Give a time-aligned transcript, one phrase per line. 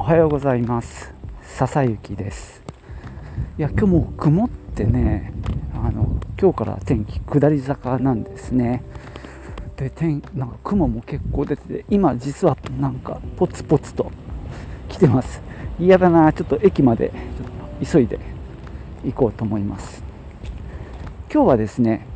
[0.00, 1.12] おはようございます。
[1.42, 2.62] 笹雪です。
[3.58, 5.30] いや今日も曇ってね
[5.74, 8.82] あの今日から天気下り坂なんですね。
[9.76, 14.10] で天なんか雲も結構出てて今実はなんかポツポツと
[14.88, 15.42] 来てます。
[15.78, 17.16] 嫌だなちょっと駅までちょ
[17.84, 18.18] っと急いで
[19.04, 20.02] 行こうと思います。
[21.30, 22.06] 今日はですね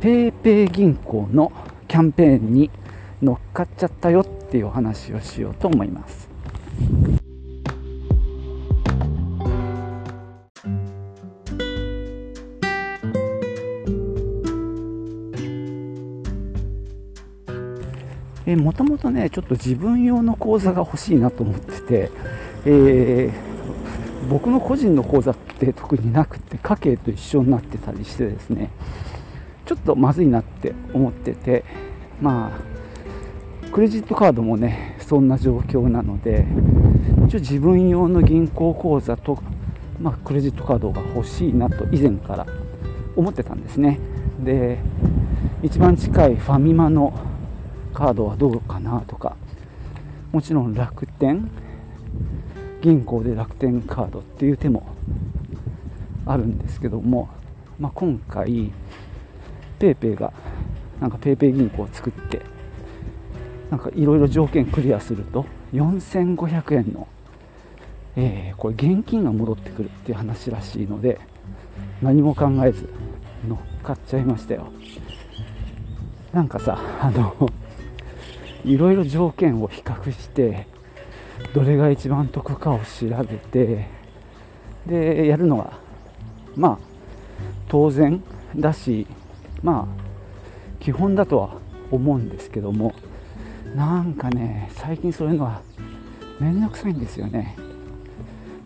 [0.00, 1.50] PayPay 銀行の
[1.88, 2.70] キャンペーンに
[3.20, 6.30] 乗っかっちゃったよっていうお話をしようと思います。
[18.52, 22.10] えもともとねちょっと自分用の口座が欲しいなと思ってて、
[22.64, 28.70] えー、僕の個人の口座って特になくて家計と一緒になってたりしてですね
[29.66, 31.64] ちょっとまずいなって思ってて
[32.20, 36.46] まあクレジットカードもねそんな状況なので
[37.26, 39.38] 一応自分用の銀行口座と、
[40.00, 42.46] まあ、クレジットカードが欲しいなと以前から
[43.14, 44.00] 思ってたんですね。
[44.42, 44.78] で
[45.62, 47.12] 一番近いファミマの
[47.92, 49.36] カードはどうかなとか
[50.32, 51.50] もちろん楽天
[52.80, 54.86] 銀行で楽天カードっていう手も
[56.24, 57.28] あるんですけども、
[57.78, 58.72] まあ、今回
[59.78, 60.32] PayPay が
[61.02, 62.51] なんか PayPay 銀行を作って
[63.72, 67.08] なんかいろいろ条件クリアすると4500円の、
[68.16, 71.18] えー、これ現金が戻ってくるっていう話らしいので
[72.02, 72.86] 何も考えず
[73.48, 74.70] 乗っかっちゃいましたよ。
[76.34, 77.50] なんかさあの
[78.62, 80.66] いろいろ条件を比較して
[81.54, 83.88] どれが一番得かを調べて
[84.86, 85.72] でやるのが
[86.56, 86.78] まあ
[87.68, 88.22] 当然
[88.54, 89.06] だし
[89.62, 91.56] まあ基本だとは
[91.90, 92.94] 思うんですけども
[93.74, 95.62] なんかね最近そういうのは
[96.40, 97.56] 面倒くさいんですよね。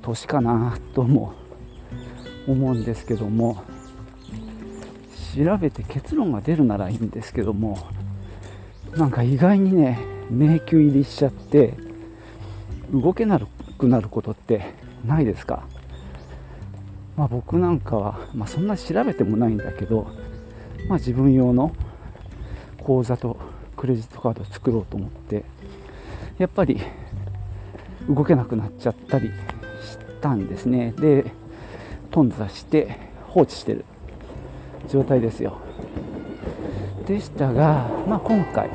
[0.03, 1.35] 年かなとも
[2.47, 3.63] 思うんですけども。
[5.37, 7.79] 調べて結論が出るならいいんですけども。
[8.97, 9.99] なんか意外にね
[10.31, 11.75] 迷宮入りしちゃって
[12.93, 13.39] 動けな
[13.79, 15.67] くなることってないですか、
[17.17, 20.09] まあ、僕なんかは、まあ、そんな調べてもないんだけど、
[20.89, 21.73] まあ、自分用の
[22.83, 23.37] 口座と
[23.77, 25.45] クレジットカード作ろうと思って
[26.39, 26.81] やっぱり
[28.09, 30.93] 動けなくなっちゃったりしたんですね。
[30.99, 31.33] で
[32.11, 33.85] 頓挫して放置してる
[34.89, 35.59] 状態ですよ。
[37.07, 38.69] でしたが、まあ、今回、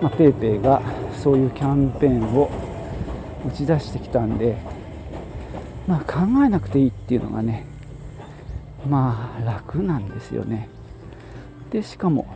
[0.00, 0.80] PayPay が
[1.16, 2.50] そういうキャンペーンを
[3.46, 4.56] 打ち出してきたんで、
[5.86, 7.64] まあ、考えなくていいっていうのがね
[8.88, 10.68] まあ楽なんですよね。
[11.70, 12.26] でしかも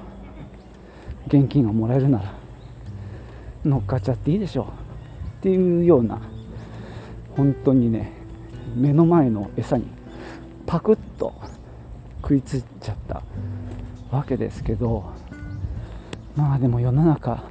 [1.31, 2.35] 現金がもらえるなら
[3.65, 4.67] 乗っかっちゃっていいでしょう。
[4.67, 6.21] っていうような
[7.37, 8.13] 本当にね
[8.75, 9.87] 目の前の餌に
[10.67, 11.33] パクッと
[12.21, 13.23] 食いついちゃった
[14.11, 15.13] わけですけど
[16.35, 17.45] まあでも世の中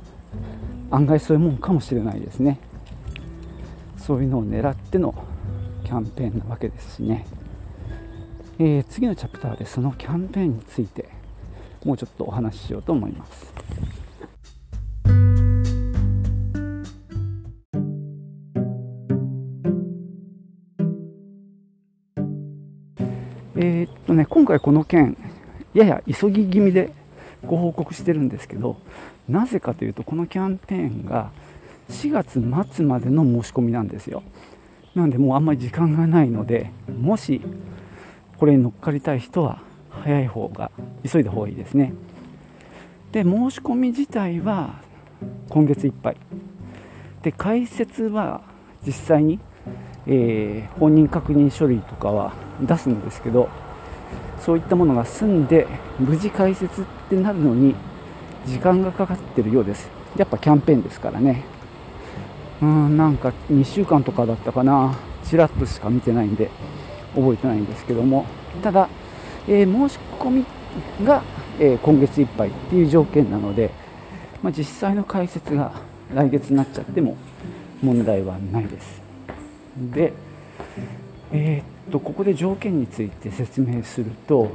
[0.92, 2.60] 案外そういうもんかもしれないですね。
[3.98, 5.16] そういうのを狙っての
[5.86, 7.26] キャンペーンなわけですしね、
[8.58, 11.19] えー、次のチャプターでそのキャンペーンについて。
[11.84, 13.54] もうちょっとお話ししようと思います。
[23.62, 25.18] えー、っとね今回この件
[25.74, 26.94] やや急ぎ気味で
[27.46, 28.78] ご報告してるんですけど
[29.28, 31.32] なぜかというとこのキャンペーンが
[31.90, 32.42] 4月
[32.74, 34.24] 末までの申し込みなんですよ。
[34.96, 37.42] なんでもうあんまり時間がないのでもし
[38.38, 40.72] これに乗っかりたい人は早い方が
[41.10, 41.94] 急いだ方がいいですね。
[43.12, 44.82] で申し込み自体は
[45.50, 46.18] 今月いっぱい。
[47.24, 48.42] で解説は
[48.86, 49.40] 実際に、
[50.08, 53.50] えー、本人確認書類とかは出すんですけど
[54.40, 55.68] そういったものが済んで
[56.00, 57.76] 無事解説ってなるのに
[58.46, 59.90] 時間がかかってるようです。
[60.18, 61.44] やっぱキャンペーンですからね。
[62.62, 64.98] うんなんか2週間とかだったかな。
[65.26, 66.50] ちらっとしか見てないんで
[67.16, 68.26] 覚えてないんですけども。
[68.64, 68.90] ただ、
[69.50, 70.46] えー、申し込み
[71.04, 71.24] が、
[71.60, 73.72] えー、今月いっぱいっていう条件なので、
[74.44, 75.74] まあ、実際の解説が
[76.14, 77.18] 来月になっちゃっても
[77.82, 79.02] 問題はないです。
[79.92, 80.14] で
[81.32, 84.50] えー、とここで条件について説明すると、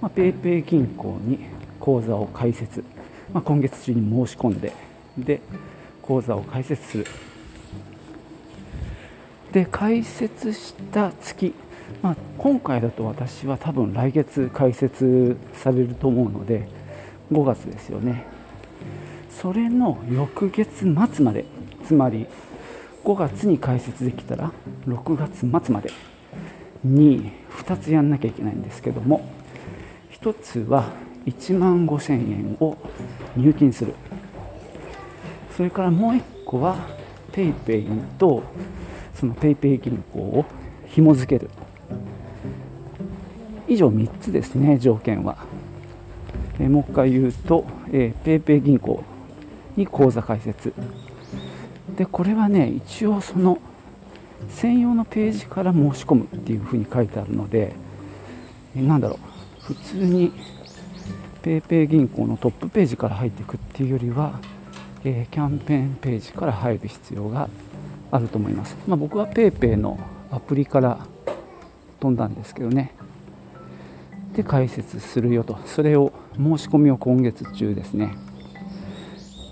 [0.00, 1.40] ま、PayPay 銀行に
[1.80, 2.84] 口座を開設、
[3.32, 4.72] まあ、今月中に申し込んで
[5.18, 5.40] で
[6.02, 7.06] 口座を開設する。
[9.52, 11.54] で開設した月、
[12.02, 16.68] まあ、今回だと私は多分来月開設されると思うので
[17.32, 18.24] 5月ですよね。
[19.30, 21.44] それの翌月末まで
[21.84, 22.26] つまり
[23.04, 24.52] 5月に開設できたら
[24.86, 25.90] 6月末まで
[26.82, 29.26] に2つやんなきゃいけないんですけども
[30.12, 30.90] 1つは
[31.26, 32.76] 1万5000円を
[33.36, 33.94] 入金する。
[35.56, 36.76] それからもう1個は
[37.32, 38.42] PayPay と
[39.14, 40.44] その PayPay 銀行を
[40.86, 41.50] 紐付ける。
[43.74, 45.36] 以上3つですね条件は、
[46.58, 49.02] えもう一回言うと、えー、PayPay 銀行
[49.76, 50.72] に口座開設。
[51.96, 53.58] でこれはね一応その
[54.48, 57.74] 専用のページから申し込むっていうふうに書いてあるので、
[58.76, 59.18] えなんだろ
[59.68, 59.72] う。
[59.72, 60.32] 普通に
[61.42, 64.38] PayPay 銀行のトップページから入っていくっていうよりは、
[65.04, 67.48] えー、キャンペーンページから入る必要が
[68.12, 69.98] あると思います、まあ、僕は PayPay の
[70.30, 70.98] アプリから
[72.00, 72.92] 飛んだんですけどね。
[74.34, 75.58] で解説するよと。
[75.64, 78.16] それを申し込みを今月中ですね。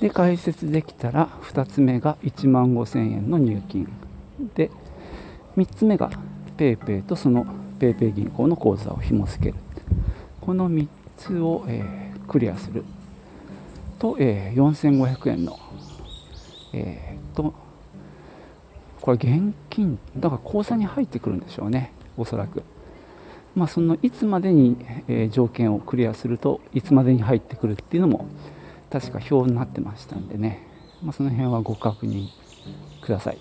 [0.00, 3.88] で解説できたら2つ目が1万5000円の入金。
[4.54, 4.70] で
[5.56, 6.10] 3つ目が
[6.56, 7.46] PayPay とその
[7.78, 9.54] PayPay 銀行の口座を紐付ける。
[10.40, 12.84] この3つを、えー、クリアする。
[14.00, 15.56] と、えー、4500円の、
[16.72, 17.54] えー、と
[19.00, 21.92] これ現金だから口座に入ってくるんでしょうね。
[22.16, 22.64] おそらく。
[23.54, 24.76] まあそのいつまでに、
[25.08, 28.26] えー、条件をクリアするといつまでに入ってくるっていうのも
[28.90, 30.66] 確か表になってましたんでね、
[31.02, 32.28] まあ、その辺はご確認
[33.02, 33.38] ください。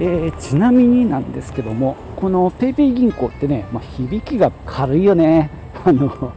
[0.00, 5.50] えー、ちなみになんですけどもこの PayPay 銀行ってね、まあ、響きが軽いよね
[5.84, 6.32] あの、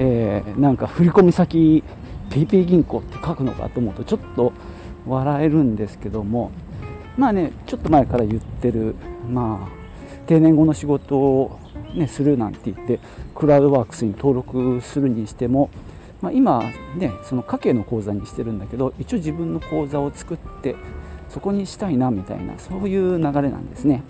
[0.00, 1.82] えー、なんか振込先
[2.30, 4.52] PayPay 銀行って書くのかと思うとちょっと
[5.08, 6.52] 笑えるんですけども
[7.16, 8.94] まあねちょっと前から言ってる
[9.28, 9.78] まあ
[10.28, 11.58] 定年後の仕事を、
[11.94, 13.00] ね、するなんて言って
[13.34, 15.68] クラウドワークスに登録するにしても、
[16.22, 16.62] まあ、今
[16.96, 20.76] ねその家計の口座にしてるんだけど一応自分の口座を作って
[21.28, 24.02] そこにしたいなみたいなそういう流れなんですね。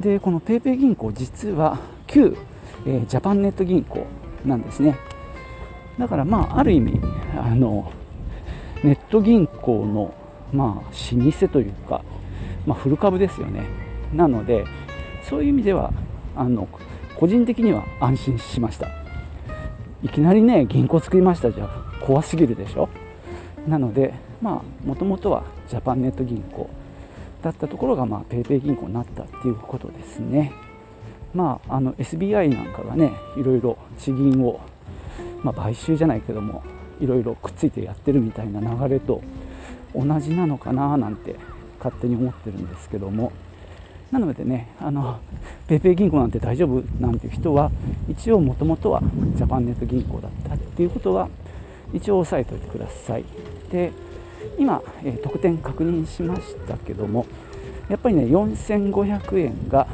[0.00, 2.36] でこの PayPay 銀行実は旧、
[2.84, 4.04] えー、ジャパンネット銀行
[4.44, 4.96] なんですね。
[5.98, 7.00] だからまあある意味
[7.36, 7.92] あの
[8.82, 10.14] ネット銀行の
[10.52, 12.02] まあ、老舗というか、
[12.66, 13.62] まあ、古株ですよね。
[14.12, 14.66] なので
[15.22, 15.92] そういう意味では
[16.36, 16.68] あの
[17.16, 18.88] 個人的には安心しました。
[20.02, 21.50] いきなりね銀行作りました。
[21.50, 21.68] じゃ
[22.02, 22.88] 怖すぎるでしょ。
[23.66, 24.12] なので
[24.42, 26.68] まあもともとはジャパンネット銀行
[27.42, 30.52] だったところが、まあ、 PayPay 銀行になったっていうことですね。
[31.34, 34.60] まああの SBI なんかがねいろいろ地銀を、
[35.42, 36.62] まあ、買収じゃないけども
[37.00, 39.22] いろいろくっついてやってるみたいな流れと
[39.94, 41.36] 同じなのかななんて
[41.78, 43.32] 勝手に思ってるんですけども。
[44.12, 45.18] なのでねあの
[45.66, 47.70] PayPay 銀行なんて大丈夫なんていう人は
[48.10, 49.02] 一応もともとは
[49.36, 51.30] ジャパンネット銀行だったっていうことは
[51.94, 53.24] 一応押さえておいてください。
[53.70, 53.90] で
[54.58, 57.26] 今、えー、得点確認しましたけども
[57.88, 59.86] やっぱりね4500円が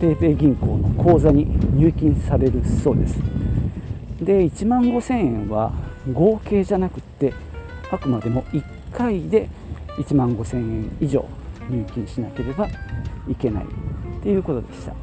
[0.00, 3.18] 定定銀行の口座に入金されるそうです
[4.20, 5.72] で1万5000円は
[6.12, 7.32] 合計じゃなくって
[7.92, 8.62] あくまでも1
[8.92, 9.48] 回で
[9.98, 11.28] 1万5000円以上
[11.68, 12.66] 入金しなければ
[13.28, 14.94] いけないっていうことでした。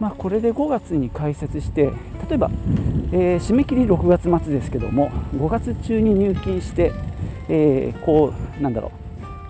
[0.00, 1.92] まあ、これで5月に開設して
[2.28, 2.50] 例えば、
[3.12, 6.92] えー、締め切り6月末ですけども5月中に入金して、
[7.50, 8.92] えー、こうなんだろ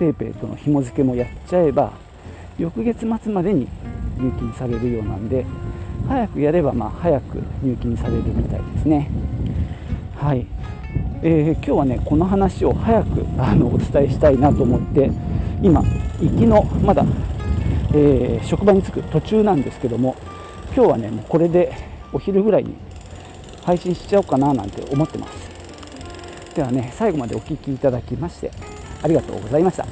[0.01, 1.93] う PayPay との紐付けもやっちゃえば
[2.59, 3.69] 翌月末までに
[4.21, 5.47] 入金されるようなんで
[6.09, 9.11] 早くやればまあ早く入金されるみたいですね。
[10.17, 10.47] はい。
[11.23, 15.11] えー、今日はねこの話を早くあのお伝えしたいなと思って
[15.63, 15.83] 今
[16.21, 17.05] 行きのまだ、
[17.95, 20.17] えー、職場に着く途中なんですけども
[20.75, 21.73] 今日はねもうこれで
[22.13, 22.75] お昼ぐらいに
[23.63, 25.51] 配信しちゃおうかななんて思ってます。
[26.55, 28.51] ではね最後までお聴きいただきまして
[29.03, 29.87] ありがとうございました。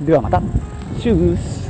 [0.00, 0.40] ではまた。
[1.00, 1.61] チュース。